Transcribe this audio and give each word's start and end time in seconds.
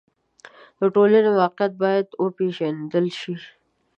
د 0.79 0.81
ټولنې 0.93 1.31
واقعیت 1.41 1.73
باید 1.83 2.07
وپېژندل 2.23 3.05
شي. 3.19 3.35